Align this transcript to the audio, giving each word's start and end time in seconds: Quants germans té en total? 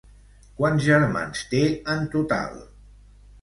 Quants 0.61 0.83
germans 0.87 1.43
té 1.51 1.61
en 1.97 2.09
total? 2.17 2.59